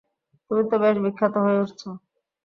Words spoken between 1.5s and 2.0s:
উঠছ।